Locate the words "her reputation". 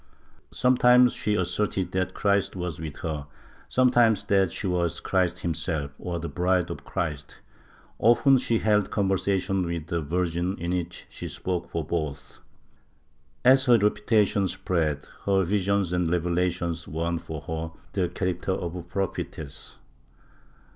13.65-14.47